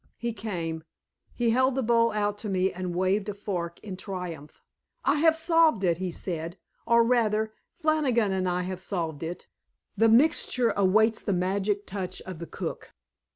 He 0.17 0.33
came. 0.33 0.83
He 1.31 1.51
held 1.51 1.75
the 1.75 1.83
bowl 1.83 2.11
out 2.11 2.39
to 2.39 2.49
me 2.49 2.73
and 2.73 2.95
waved 2.95 3.29
a 3.29 3.35
fork 3.35 3.79
in 3.81 3.97
triumph. 3.97 4.63
"I 5.05 5.17
have 5.17 5.37
solved 5.37 5.83
it," 5.83 5.99
he 5.99 6.09
said. 6.09 6.57
"Or, 6.87 7.03
rather, 7.03 7.53
Flannigan 7.79 8.31
and 8.31 8.49
I 8.49 8.63
have 8.63 8.81
solved 8.81 9.21
it. 9.21 9.47
The 9.95 10.09
mixture 10.09 10.71
awaits 10.75 11.21
the 11.21 11.33
magic 11.33 11.85
touch 11.85 12.19
of 12.23 12.39
the 12.39 12.47
cook." 12.47 12.95